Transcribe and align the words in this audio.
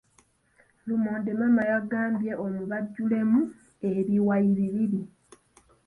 Lumonde 0.87 1.31
maama 1.39 1.61
yamugambye 1.69 2.31
omubajjulemu 2.45 3.39
ebiwayi 3.99 4.49
bibiri. 4.59 5.01